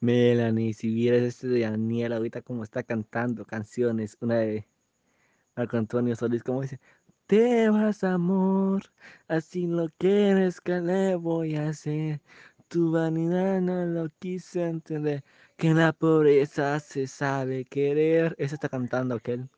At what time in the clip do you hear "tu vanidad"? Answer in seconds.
12.68-13.60